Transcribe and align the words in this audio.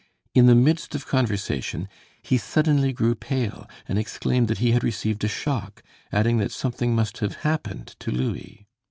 In 0.33 0.47
the 0.47 0.55
midst 0.55 0.95
of 0.95 1.05
conversation, 1.05 1.87
he 2.23 2.39
suddenly 2.39 2.91
grew 2.91 3.13
pale 3.13 3.69
and 3.87 3.99
exclaimed 3.99 4.47
that 4.47 4.57
he 4.57 4.71
had 4.71 4.83
received 4.83 5.23
a 5.23 5.27
shock, 5.27 5.83
adding 6.11 6.39
that 6.39 6.51
something 6.51 6.95
must 6.95 7.19
have 7.19 7.35
happened 7.45 7.95
to 7.99 8.09
Louis. 8.09 8.65